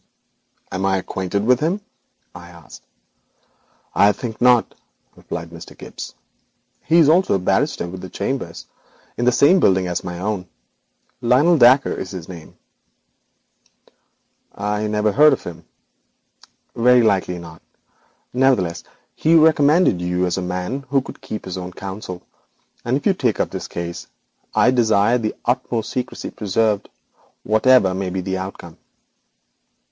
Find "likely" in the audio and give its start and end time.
17.03-17.37